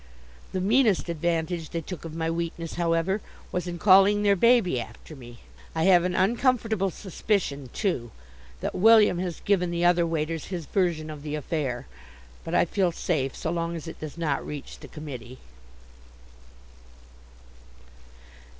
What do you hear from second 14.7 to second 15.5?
the committee.